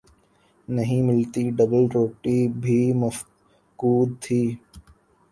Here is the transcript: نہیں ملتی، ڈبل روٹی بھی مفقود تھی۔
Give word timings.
نہیں 0.67 1.01
ملتی، 1.07 1.43
ڈبل 1.57 1.83
روٹی 1.93 2.37
بھی 2.61 2.79
مفقود 3.01 4.09
تھی۔ 4.21 4.41